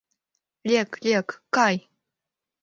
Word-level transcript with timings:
Лек, 0.69 0.89
лек, 1.05 1.27
кай!.. 1.55 1.75